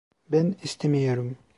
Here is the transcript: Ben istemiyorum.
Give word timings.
Ben 0.31 0.55
istemiyorum. 0.63 1.37